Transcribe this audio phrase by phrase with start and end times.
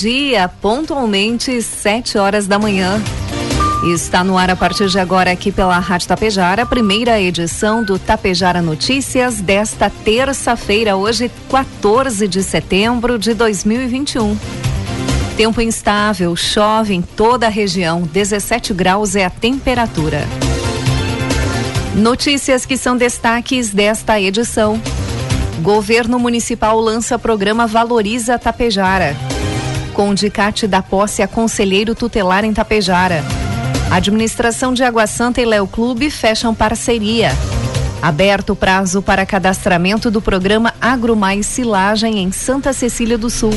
[0.00, 3.02] Dia, pontualmente sete horas da manhã.
[3.92, 7.98] Está no ar a partir de agora aqui pela Rádio Tapejara, a primeira edição do
[7.98, 14.36] Tapejara Notícias desta terça-feira, hoje 14 de setembro de 2021.
[15.36, 20.26] Tempo instável, chove em toda a região, 17 graus é a temperatura.
[21.94, 24.80] Notícias que são destaques desta edição.
[25.62, 29.16] Governo Municipal lança programa Valoriza Tapejara.
[29.96, 33.24] Com o Dicate da posse a conselheiro tutelar em Tapejara.
[33.90, 37.30] Administração de Água Santa e Léo Clube fecham parceria.
[38.02, 43.54] Aberto o prazo para cadastramento do programa Agro Mais Silagem em Santa Cecília do Sul.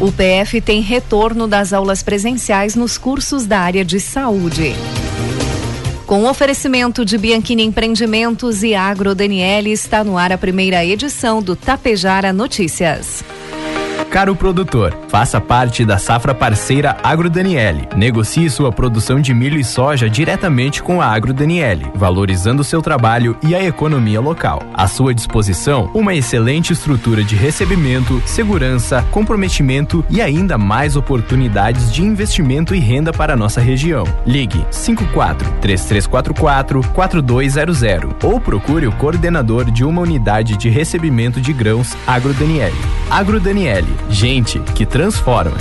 [0.00, 4.74] O PF tem retorno das aulas presenciais nos cursos da área de saúde.
[6.08, 11.54] Com oferecimento de Bianchini Empreendimentos e Agro Daniele, está no ar a primeira edição do
[11.54, 13.22] Tapejara Notícias.
[14.12, 17.88] Caro produtor, faça parte da safra parceira Agro Daniele.
[17.96, 23.34] Negocie sua produção de milho e soja diretamente com a Agro Daniele, valorizando seu trabalho
[23.42, 24.62] e a economia local.
[24.74, 32.02] À sua disposição, uma excelente estrutura de recebimento, segurança, comprometimento e ainda mais oportunidades de
[32.02, 34.04] investimento e renda para a nossa região.
[34.26, 37.82] Ligue 54 3344 4200
[38.22, 42.76] ou procure o coordenador de uma unidade de recebimento de grãos Agro Daniele.
[43.10, 45.56] Agro Daniele Gente que transforma.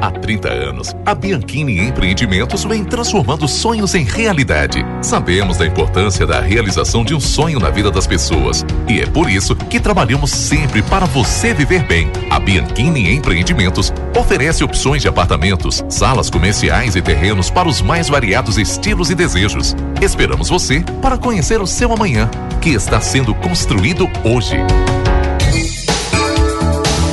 [0.00, 4.84] Há 30 anos, a Bianchini Empreendimentos vem transformando sonhos em realidade.
[5.02, 9.28] Sabemos da importância da realização de um sonho na vida das pessoas e é por
[9.28, 12.10] isso que trabalhamos sempre para você viver bem.
[12.30, 18.56] A Bianchini Empreendimentos oferece opções de apartamentos, salas comerciais e terrenos para os mais variados
[18.56, 19.74] estilos e desejos.
[20.00, 24.56] Esperamos você para conhecer o seu amanhã, que está sendo construído hoje.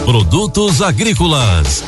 [0.06, 1.84] Produtos agrícolas.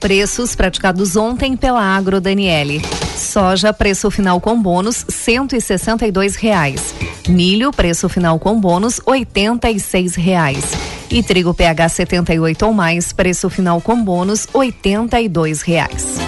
[0.00, 2.82] Preços praticados ontem pela Agro Daniele.
[3.16, 5.60] Soja, preço final com bônus, cento e
[6.34, 6.92] reais.
[7.28, 9.78] Milho, preço final com bônus, oitenta e
[10.16, 10.72] reais.
[11.08, 15.28] E trigo PH 78 ou mais, preço final com bônus, oitenta e
[15.62, 16.18] reais.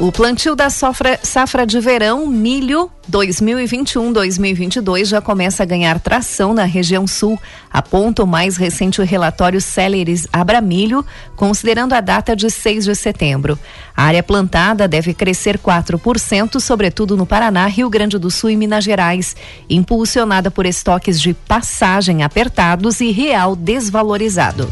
[0.00, 6.64] O plantio da safra, safra de verão milho 2021-2022 já começa a ganhar tração na
[6.64, 7.38] região sul,
[7.72, 11.04] aponta o mais recente relatório Celeris Abramilho,
[11.36, 13.56] considerando a data de 6 de setembro.
[13.96, 18.82] A área plantada deve crescer 4%, sobretudo no Paraná, Rio Grande do Sul e Minas
[18.82, 19.36] Gerais,
[19.70, 24.68] impulsionada por estoques de passagem apertados e real desvalorizado.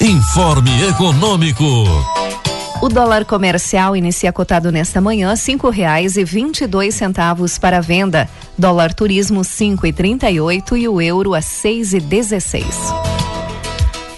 [0.00, 1.64] Informe Econômico.
[2.82, 7.80] O dólar comercial inicia cotado nesta manhã cinco reais e vinte e dois centavos para
[7.80, 8.28] venda.
[8.58, 12.92] Dólar turismo cinco e trinta e oito e o euro a seis e dezesseis.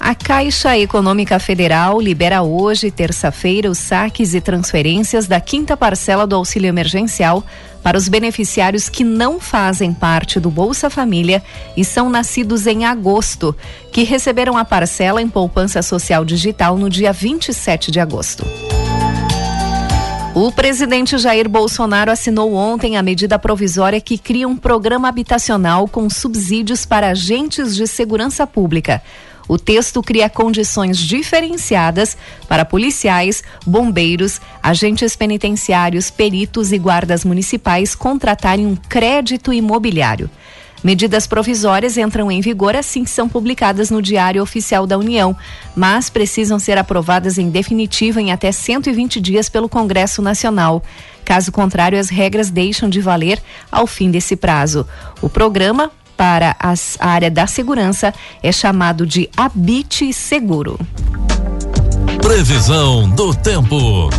[0.04, 6.36] A Caixa Econômica Federal libera hoje, terça-feira, os saques e transferências da quinta parcela do
[6.36, 7.42] auxílio emergencial
[7.82, 11.42] para os beneficiários que não fazem parte do Bolsa Família
[11.74, 13.56] e são nascidos em agosto,
[13.90, 18.44] que receberam a parcela em poupança social digital no dia 27 de agosto.
[20.34, 26.10] O presidente Jair Bolsonaro assinou ontem a medida provisória que cria um programa habitacional com
[26.10, 29.00] subsídios para agentes de segurança pública.
[29.46, 32.16] O texto cria condições diferenciadas
[32.48, 40.30] para policiais, bombeiros, agentes penitenciários, peritos e guardas municipais contratarem um crédito imobiliário.
[40.84, 45.34] Medidas provisórias entram em vigor assim que são publicadas no Diário Oficial da União,
[45.74, 50.82] mas precisam ser aprovadas em definitiva em até 120 dias pelo Congresso Nacional.
[51.24, 53.42] Caso contrário, as regras deixam de valer
[53.72, 54.86] ao fim desse prazo.
[55.22, 58.12] O programa para as, a área da segurança
[58.42, 60.78] é chamado de Habite Seguro.
[62.22, 64.10] Previsão do tempo.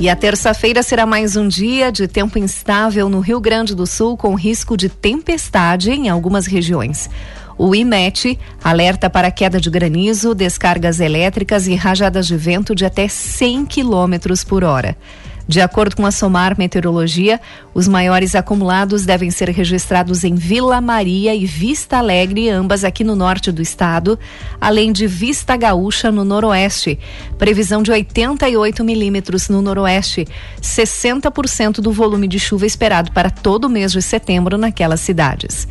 [0.00, 4.16] E a terça-feira será mais um dia de tempo instável no Rio Grande do Sul,
[4.16, 7.08] com risco de tempestade em algumas regiões.
[7.56, 13.06] O IMET alerta para queda de granizo, descargas elétricas e rajadas de vento de até
[13.06, 14.96] 100 km por hora.
[15.46, 17.38] De acordo com a Somar Meteorologia,
[17.74, 23.14] os maiores acumulados devem ser registrados em Vila Maria e Vista Alegre, ambas aqui no
[23.14, 24.18] norte do estado,
[24.58, 26.98] além de Vista Gaúcha no noroeste.
[27.36, 30.26] Previsão de 88 milímetros no noroeste,
[30.62, 35.68] 60% do volume de chuva esperado para todo o mês de setembro naquelas cidades.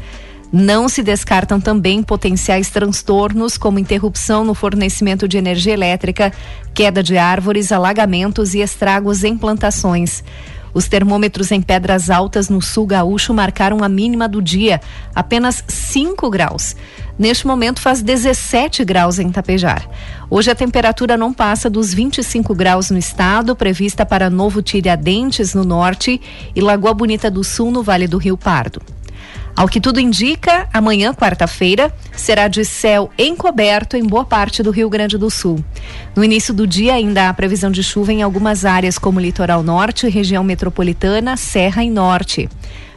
[0.56, 6.32] Não se descartam também potenciais transtornos, como interrupção no fornecimento de energia elétrica,
[6.76, 10.24] queda de árvores, alagamentos e estragos em plantações.
[10.72, 14.80] Os termômetros em Pedras Altas, no sul gaúcho, marcaram a mínima do dia,
[15.16, 16.76] apenas 5 graus.
[17.18, 19.90] Neste momento faz 17 graus em Tapejar.
[20.30, 25.64] Hoje a temperatura não passa dos 25 graus no estado, prevista para Novo Tiradentes, no
[25.64, 26.22] norte,
[26.56, 28.80] e Lagoa Bonita do Sul, no Vale do Rio Pardo.
[29.56, 34.90] Ao que tudo indica, amanhã, quarta-feira, será de céu encoberto em boa parte do Rio
[34.90, 35.64] Grande do Sul.
[36.16, 40.10] No início do dia, ainda há previsão de chuva em algumas áreas, como litoral norte,
[40.10, 42.50] região metropolitana, serra e norte.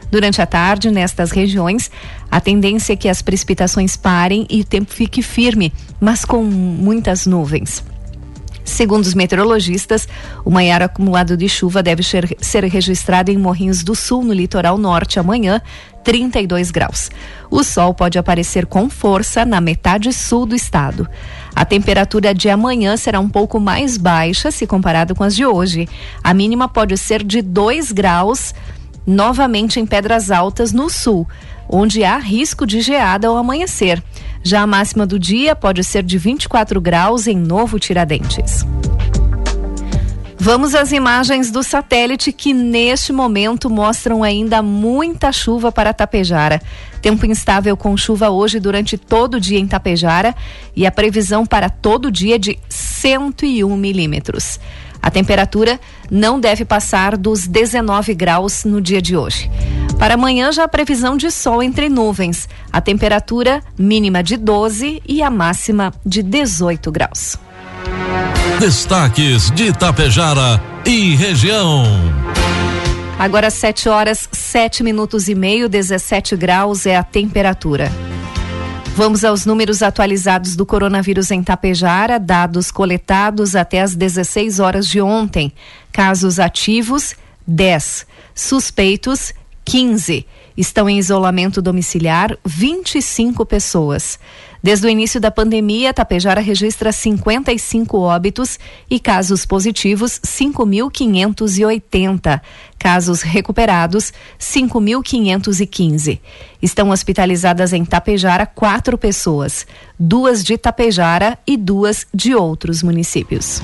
[0.09, 1.91] Durante a tarde, nestas regiões,
[2.31, 7.27] a tendência é que as precipitações parem e o tempo fique firme, mas com muitas
[7.27, 7.83] nuvens.
[8.67, 10.07] Segundo os meteorologistas,
[10.43, 15.19] o maior acumulado de chuva deve ser, registrado em Morrinhos do Sul, no litoral norte,
[15.19, 15.61] amanhã,
[16.07, 17.11] 32 graus.
[17.51, 21.05] O sol pode aparecer com força na metade sul do estado.
[21.53, 25.85] A temperatura de amanhã será um pouco mais baixa se comparado com as de hoje.
[26.23, 28.55] A mínima pode ser de 2 graus,
[29.05, 31.27] novamente em Pedras Altas, no sul,
[31.67, 34.01] onde há risco de geada ao amanhecer.
[34.41, 38.65] Já a máxima do dia pode ser de 24 graus em Novo Tiradentes.
[40.39, 46.61] Vamos às imagens do satélite que neste momento mostram ainda muita chuva para Tapejara.
[47.01, 50.35] Tempo instável com chuva hoje durante todo o dia em Tapejara
[50.75, 54.59] e a previsão para todo o dia de 101 milímetros.
[55.01, 55.79] A temperatura
[56.09, 59.49] não deve passar dos 19 graus no dia de hoje.
[59.97, 62.47] Para amanhã já a previsão de sol entre nuvens.
[62.71, 67.37] A temperatura mínima de 12 e a máxima de 18 graus.
[68.59, 71.83] Destaques de Itapejara e região.
[73.19, 77.91] Agora 7 horas, 7 minutos e meio, 17 graus é a temperatura.
[78.95, 84.99] Vamos aos números atualizados do coronavírus em Tapejara, dados coletados até as 16 horas de
[84.99, 85.53] ontem.
[85.91, 87.13] Casos ativos,
[87.45, 88.07] 10.
[88.33, 90.25] Suspeitos, 15.
[90.57, 94.17] Estão em isolamento domiciliar 25 pessoas.
[94.67, 98.59] Desde o início da pandemia, Tapejara registra 55 óbitos
[98.89, 102.41] e casos positivos 5.580.
[102.77, 106.19] Casos recuperados 5.515.
[106.61, 109.65] Estão hospitalizadas em Tapejara quatro pessoas,
[109.97, 113.61] duas de Tapejara e duas de outros municípios.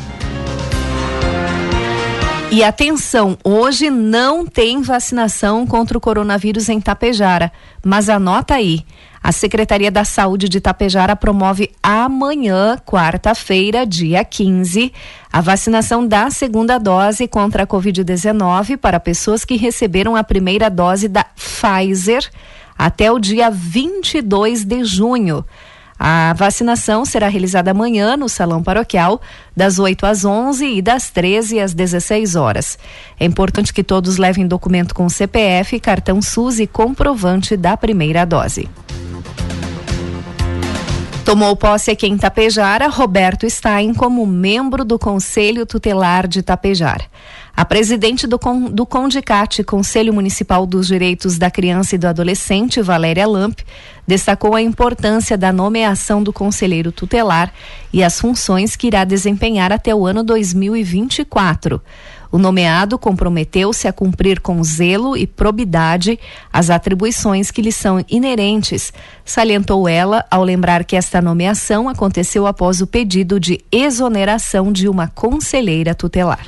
[2.50, 7.52] E atenção, hoje não tem vacinação contra o coronavírus em Tapejara,
[7.84, 8.86] mas anota aí.
[9.24, 14.92] A Secretaria da Saúde de Tapejara promove amanhã, quarta-feira, dia 15,
[15.32, 21.08] a vacinação da segunda dose contra a Covid-19 para pessoas que receberam a primeira dose
[21.08, 22.30] da Pfizer
[22.78, 25.46] até o dia 22 de junho.
[25.98, 29.22] A vacinação será realizada amanhã no Salão Paroquial,
[29.56, 32.78] das 8 às 11 e das 13 às 16 horas.
[33.18, 38.70] É importante que todos levem documento com CPF, cartão SUS e comprovante da primeira dose.
[41.34, 47.06] Tomou posse aqui em Tapejara Roberto Stein como membro do Conselho Tutelar de Tapejara.
[47.58, 52.84] A presidente do, Con, do CONDICAT, Conselho Municipal dos Direitos da Criança e do Adolescente,
[52.84, 53.62] Valéria Lamp,
[54.08, 57.52] destacou a importância da nomeação do conselheiro tutelar
[57.92, 61.82] e as funções que irá desempenhar até o ano 2024.
[62.34, 66.20] O nomeado comprometeu-se a cumprir com zelo e probidade
[66.52, 68.92] as atribuições que lhe são inerentes,
[69.24, 75.08] salientou ela ao lembrar que esta nomeação aconteceu após o pedido de exoneração de uma
[75.08, 76.44] conselheira tutelar.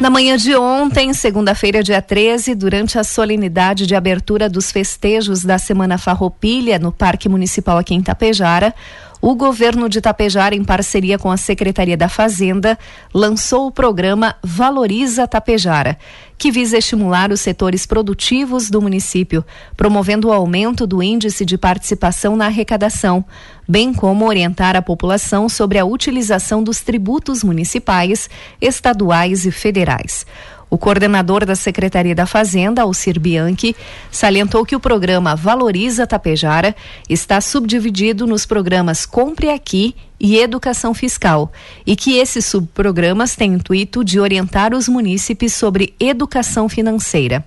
[0.00, 5.58] Na manhã de ontem, segunda-feira, dia 13, durante a solenidade de abertura dos festejos da
[5.58, 8.72] Semana Farroupilha no Parque Municipal aqui em Tapejara,
[9.20, 12.78] o governo de Tapejara, em parceria com a Secretaria da Fazenda,
[13.12, 15.98] lançou o programa Valoriza Tapejara,
[16.36, 19.44] que visa estimular os setores produtivos do município,
[19.76, 23.24] promovendo o aumento do índice de participação na arrecadação,
[23.68, 30.24] bem como orientar a população sobre a utilização dos tributos municipais, estaduais e federais.
[30.70, 33.74] O coordenador da Secretaria da Fazenda, Alcir Bianchi,
[34.10, 36.76] salientou que o programa Valoriza Tapejara
[37.08, 41.50] está subdividido nos programas Compre Aqui e Educação Fiscal
[41.86, 47.42] e que esses subprogramas têm intuito de orientar os munícipes sobre educação financeira.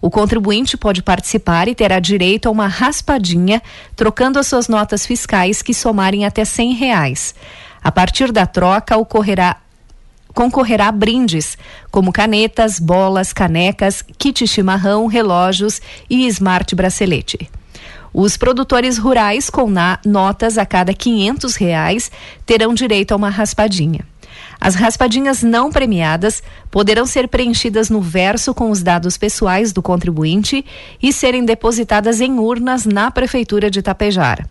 [0.00, 3.62] O contribuinte pode participar e terá direito a uma raspadinha,
[3.94, 7.34] trocando as suas notas fiscais que somarem até cem reais.
[7.82, 9.56] A partir da troca, ocorrerá
[10.38, 11.58] concorrerá a brindes,
[11.90, 17.50] como canetas, bolas, canecas, kit chimarrão, relógios e smart bracelete.
[18.14, 19.68] Os produtores rurais com
[20.06, 22.08] notas a cada quinhentos reais
[22.46, 24.06] terão direito a uma raspadinha.
[24.60, 26.40] As raspadinhas não premiadas
[26.70, 30.64] poderão ser preenchidas no verso com os dados pessoais do contribuinte
[31.02, 34.48] e serem depositadas em urnas na Prefeitura de Tapejara.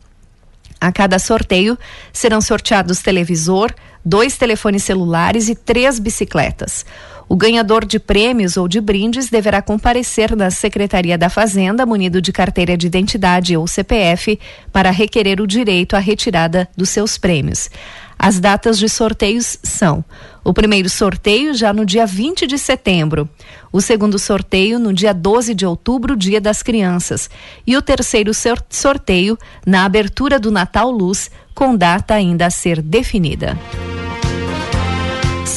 [0.79, 1.77] A cada sorteio
[2.13, 3.73] serão sorteados televisor,
[4.07, 6.85] dois telefones celulares e três bicicletas.
[7.29, 12.31] O ganhador de prêmios ou de brindes deverá comparecer na Secretaria da Fazenda munido de
[12.31, 14.39] carteira de identidade ou CPF
[14.71, 17.69] para requerer o direito à retirada dos seus prêmios.
[18.17, 20.05] As datas de sorteios são:
[20.41, 23.29] o primeiro sorteio já no dia 20 de setembro,
[23.73, 27.29] o segundo sorteio no dia 12 de outubro, Dia das Crianças,
[27.65, 28.31] e o terceiro
[28.69, 33.57] sorteio na abertura do Natal Luz, com data ainda a ser definida.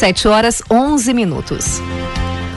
[0.00, 1.78] 7 horas 11 minutos.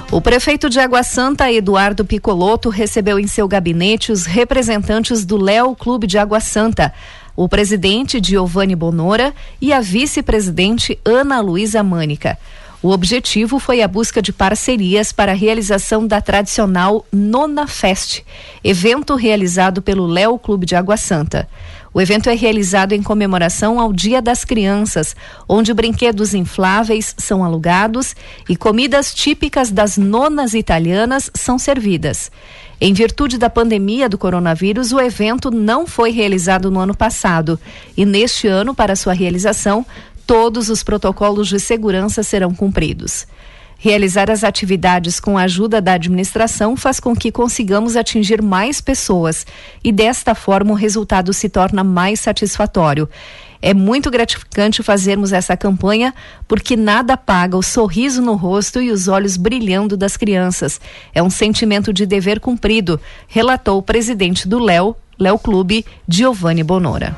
[0.09, 5.75] O prefeito de Água Santa, Eduardo Picoloto, recebeu em seu gabinete os representantes do Léo
[5.75, 6.93] Clube de Água Santa,
[7.35, 12.37] o presidente Giovanni Bonora e a vice-presidente Ana Luísa Mânica.
[12.81, 18.21] O objetivo foi a busca de parcerias para a realização da tradicional Nona Fest,
[18.63, 21.49] evento realizado pelo Léo Clube de Água Santa.
[21.93, 25.15] O evento é realizado em comemoração ao Dia das Crianças,
[25.47, 28.15] onde brinquedos infláveis são alugados
[28.49, 32.31] e comidas típicas das nonas italianas são servidas.
[32.81, 37.59] Em virtude da pandemia do coronavírus, o evento não foi realizado no ano passado
[37.95, 39.85] e neste ano, para sua realização,
[40.25, 43.27] todos os protocolos de segurança serão cumpridos.
[43.83, 49.45] Realizar as atividades com a ajuda da administração faz com que consigamos atingir mais pessoas
[49.83, 53.09] e, desta forma, o resultado se torna mais satisfatório.
[53.61, 56.13] É muito gratificante fazermos essa campanha
[56.47, 60.79] porque nada paga o sorriso no rosto e os olhos brilhando das crianças.
[61.13, 62.97] É um sentimento de dever cumprido,
[63.27, 67.13] relatou o presidente do Léo, Léo Clube, Giovanni Bonora.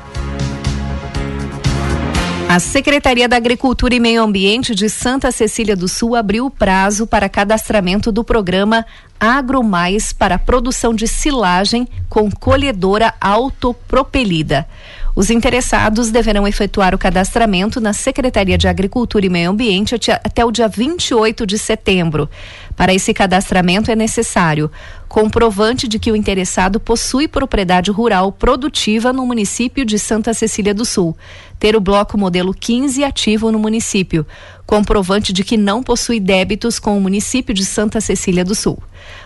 [2.56, 7.06] A Secretaria da Agricultura e Meio Ambiente de Santa Cecília do Sul abriu o prazo
[7.06, 8.86] para cadastramento do programa
[9.20, 14.66] Agro Mais para produção de silagem com colhedora autopropelida.
[15.14, 20.50] Os interessados deverão efetuar o cadastramento na Secretaria de Agricultura e Meio Ambiente até o
[20.50, 22.26] dia 28 de setembro.
[22.74, 24.70] Para esse cadastramento é necessário
[25.16, 30.84] comprovante de que o interessado possui propriedade rural produtiva no município de Santa Cecília do
[30.84, 31.16] Sul,
[31.58, 34.26] ter o bloco modelo 15 ativo no município,
[34.66, 38.76] comprovante de que não possui débitos com o município de Santa Cecília do Sul.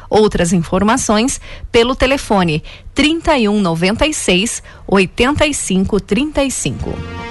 [0.09, 1.41] Outras informações
[1.73, 2.63] pelo telefone
[2.95, 7.30] 3196 8535.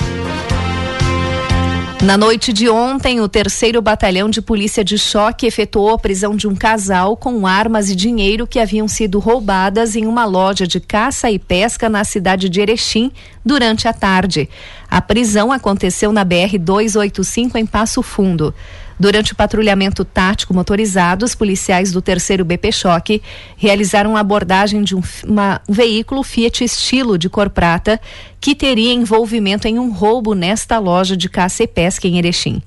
[2.02, 6.48] Na noite de ontem, o terceiro batalhão de polícia de choque efetuou a prisão de
[6.48, 11.30] um casal com armas e dinheiro que haviam sido roubadas em uma loja de caça
[11.30, 13.12] e pesca na cidade de Erechim
[13.44, 14.50] durante a tarde.
[14.90, 18.56] A prisão aconteceu na BR 285 em Passo Fundo.
[19.00, 23.22] Durante o patrulhamento tático motorizado, os policiais do terceiro BP Choque
[23.56, 28.00] realizaram a abordagem de um, uma, um veículo Fiat estilo de cor prata
[28.42, 32.62] que teria envolvimento em um roubo nesta loja de caça e pesca em Erechim.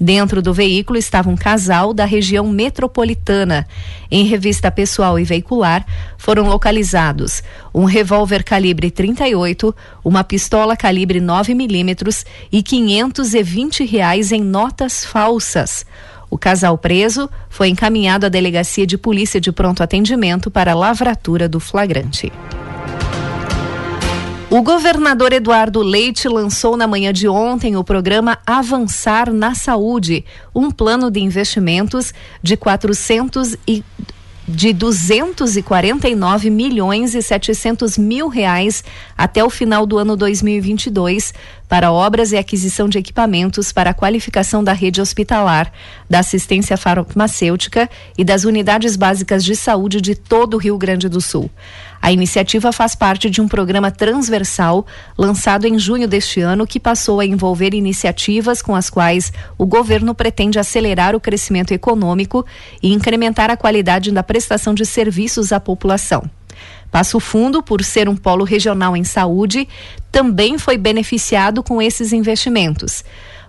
[0.00, 3.66] Dentro do veículo estava um casal da região metropolitana.
[4.10, 5.84] Em revista pessoal e veicular,
[6.16, 7.42] foram localizados
[7.74, 9.74] um revólver calibre 38,
[10.04, 15.84] uma pistola calibre 9 milímetros e 520 reais em notas falsas.
[16.30, 21.58] O casal preso foi encaminhado à delegacia de polícia de pronto atendimento para lavratura do
[21.58, 22.30] flagrante.
[24.50, 30.24] O governador Eduardo Leite lançou na manhã de ontem o programa Avançar na Saúde,
[30.54, 33.84] um plano de investimentos de 400 e
[34.48, 38.82] de 249 milhões e 700 mil reais
[39.16, 41.34] até o final do ano 2022
[41.68, 45.70] para obras e aquisição de equipamentos para a qualificação da rede hospitalar,
[46.08, 51.20] da assistência farmacêutica e das unidades básicas de saúde de todo o Rio Grande do
[51.20, 51.50] Sul.
[52.00, 54.86] A iniciativa faz parte de um programa transversal
[55.16, 60.14] lançado em junho deste ano que passou a envolver iniciativas com as quais o governo
[60.14, 62.46] pretende acelerar o crescimento econômico
[62.82, 66.22] e incrementar a qualidade da prestação de serviços à população.
[66.90, 69.68] Passo Fundo, por ser um polo regional em saúde,
[70.10, 73.04] também foi beneficiado com esses investimentos.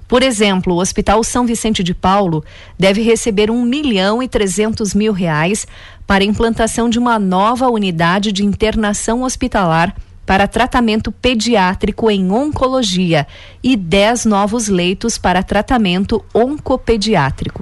[0.10, 2.44] Por exemplo, o Hospital São Vicente de Paulo
[2.80, 5.68] deve receber um milhão e trezentos mil reais
[6.08, 13.28] para a implantação de uma nova unidade de internação hospitalar para tratamento pediátrico em oncologia
[13.64, 17.59] e 10 novos leitos para tratamento oncopediátrico.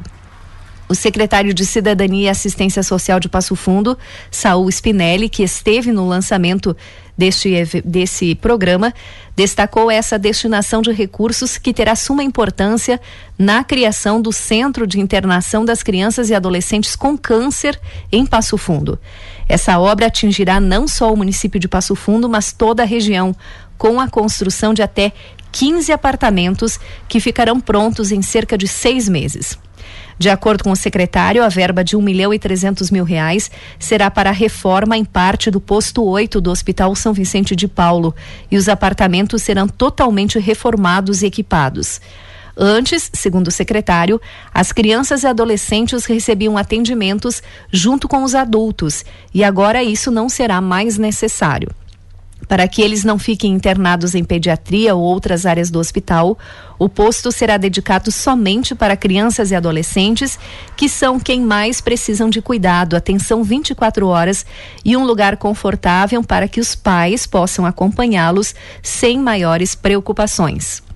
[0.89, 3.97] O secretário de Cidadania e Assistência Social de Passo Fundo,
[4.31, 6.75] Saul Spinelli, que esteve no lançamento
[7.17, 8.93] deste, desse programa,
[9.35, 13.01] destacou essa destinação de recursos que terá suma importância
[13.37, 17.77] na criação do Centro de Internação das Crianças e Adolescentes com Câncer
[18.09, 18.97] em Passo Fundo.
[19.49, 23.35] Essa obra atingirá não só o município de Passo Fundo, mas toda a região,
[23.77, 25.11] com a construção de até
[25.51, 26.79] 15 apartamentos
[27.09, 29.57] que ficarão prontos em cerca de seis meses.
[30.19, 34.09] De acordo com o secretário, a verba de um milhão e trezentos mil reais será
[34.09, 38.15] para a reforma em parte do posto 8 do Hospital São Vicente de Paulo
[38.49, 42.01] e os apartamentos serão totalmente reformados e equipados.
[42.59, 44.19] Antes, segundo o secretário,
[44.51, 50.59] as crianças e adolescentes recebiam atendimentos junto com os adultos e agora isso não será
[50.59, 51.69] mais necessário.
[52.47, 56.37] Para que eles não fiquem internados em pediatria ou outras áreas do hospital,
[56.79, 60.39] o posto será dedicado somente para crianças e adolescentes,
[60.75, 64.45] que são quem mais precisam de cuidado, atenção 24 horas
[64.85, 70.86] e um lugar confortável para que os pais possam acompanhá-los sem maiores preocupações.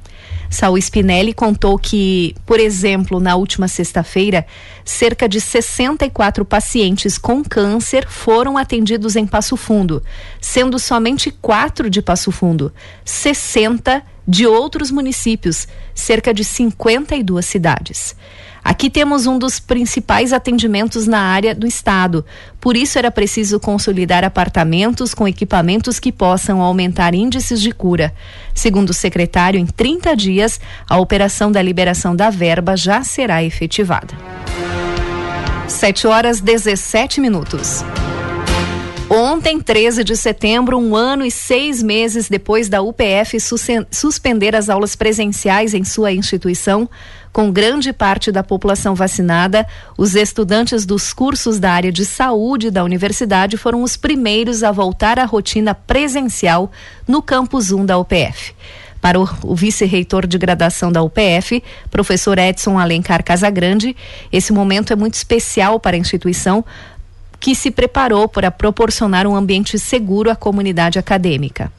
[0.52, 4.46] Saul Spinelli contou que, por exemplo, na última sexta-feira,
[4.84, 10.04] cerca de 64 pacientes com câncer foram atendidos em Passo Fundo,
[10.42, 12.74] sendo somente quatro de Passo Fundo,
[13.06, 18.14] 60 de outros municípios, cerca de 52 cidades.
[18.64, 22.24] Aqui temos um dos principais atendimentos na área do estado.
[22.60, 28.14] Por isso era preciso consolidar apartamentos com equipamentos que possam aumentar índices de cura.
[28.54, 34.14] Segundo o secretário, em 30 dias, a operação da liberação da verba já será efetivada.
[35.68, 37.84] 7 horas 17 minutos.
[39.14, 43.38] Ontem, 13 de setembro, um ano e seis meses depois da UPF
[43.92, 46.90] suspender as aulas presenciais em sua instituição,
[47.34, 52.86] com grande parte da população vacinada, os estudantes dos cursos da área de saúde da
[52.86, 56.72] universidade foram os primeiros a voltar à rotina presencial
[57.06, 58.54] no campus 1 da UPF.
[59.02, 63.96] Para o, vice-reitor de graduação da UPF, professor Edson Alencar Casagrande,
[64.32, 66.64] esse momento é muito especial para a instituição,
[67.42, 71.72] que se preparou para proporcionar um ambiente seguro à comunidade acadêmica.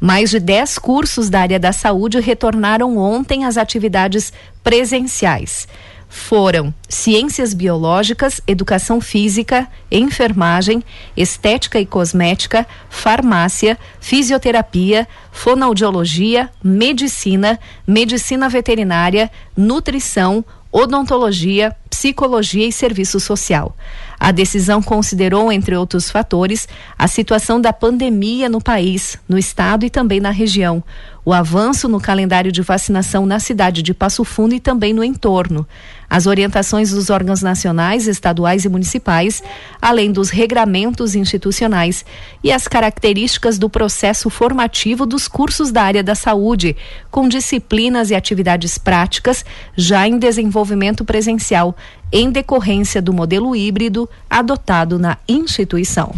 [0.00, 5.68] Mais de 10 cursos da área da saúde retornaram ontem às atividades presenciais.
[6.08, 10.82] Foram Ciências Biológicas, Educação Física, Enfermagem,
[11.16, 23.76] Estética e Cosmética, Farmácia, Fisioterapia, Fonoaudiologia, Medicina, Medicina Veterinária, Nutrição, Odontologia, Psicologia e Serviço Social.
[24.18, 29.90] A decisão considerou, entre outros fatores, a situação da pandemia no país, no estado e
[29.90, 30.82] também na região,
[31.24, 35.66] o avanço no calendário de vacinação na cidade de Passo Fundo e também no entorno,
[36.08, 39.42] as orientações dos órgãos nacionais, estaduais e municipais,
[39.80, 42.04] além dos regramentos institucionais
[42.42, 46.76] e as características do processo formativo dos cursos da área da saúde,
[47.10, 49.44] com disciplinas e atividades práticas
[49.76, 51.76] já em desenvolvimento presencial,
[52.12, 56.14] em decorrência do modelo híbrido adotado na instituição.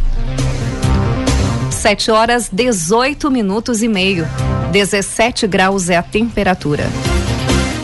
[1.70, 4.26] 7 horas 18 minutos e meio.
[4.72, 6.84] 17 graus é a temperatura.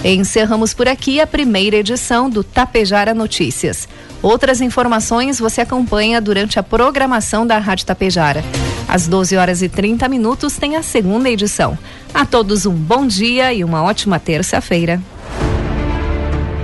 [0.04, 3.88] Encerramos por aqui a primeira edição do Tapejara Notícias.
[4.20, 8.44] Outras informações você acompanha durante a programação da Rádio Tapejara.
[8.88, 11.78] Às 12 horas e 30 minutos tem a segunda edição.
[12.12, 15.00] A todos um bom dia e uma ótima terça-feira.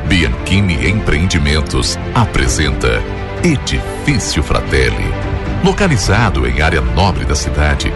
[0.08, 3.00] Bianchini Empreendimentos apresenta
[3.44, 5.14] Edifício Fratelli.
[5.62, 7.92] Localizado em área nobre da cidade,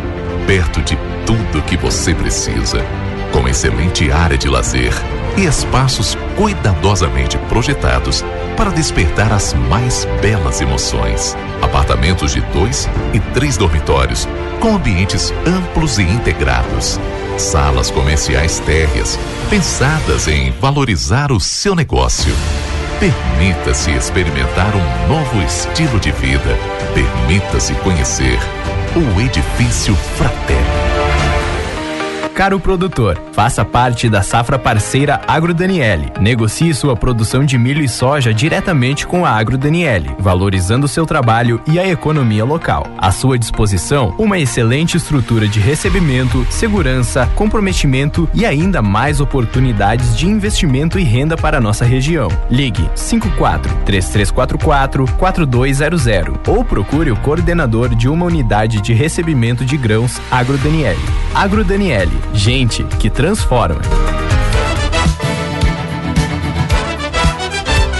[0.46, 2.85] perto de tudo que você precisa,
[3.33, 4.92] com excelente área de lazer
[5.37, 8.25] e espaços cuidadosamente projetados
[8.57, 11.37] para despertar as mais belas emoções.
[11.61, 14.29] Apartamentos de dois e três dormitórios,
[14.61, 16.99] com ambientes amplos e integrados.
[17.38, 19.18] Salas comerciais térreas,
[19.49, 22.35] pensadas em valorizar o seu negócio.
[23.01, 26.57] Permita-se experimentar um novo estilo de vida.
[26.95, 28.38] Permita-se conhecer
[28.95, 30.71] o Edifício Fraterno.
[32.35, 36.11] Caro produtor, faça parte da safra parceira Agro Daniele.
[36.18, 41.61] Negocie sua produção de milho e soja diretamente com a Agro Daniele, valorizando seu trabalho
[41.66, 42.87] e a economia local.
[42.97, 50.27] À sua disposição, uma excelente estrutura de recebimento, segurança, comprometimento e ainda mais oportunidades de
[50.27, 52.29] investimento e renda para a nossa região.
[52.51, 56.07] Ligue 54 3344 4200
[56.47, 60.99] ou procure o coordenador de uma unidade de recebimento de grãos Agro Daniele.
[61.35, 63.80] Agro Daniele Gente que transforma.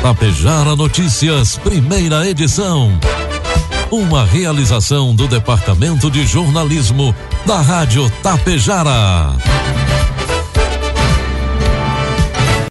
[0.03, 2.99] Tapejara Notícias, primeira edição.
[3.91, 7.15] Uma realização do Departamento de Jornalismo
[7.47, 9.37] da Rádio Tapejara.